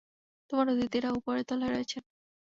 তোমার 0.49 0.67
অতিথিরা 0.73 1.09
উপরের 1.11 1.45
তলায় 1.49 1.71
রয়েছেন। 1.71 2.03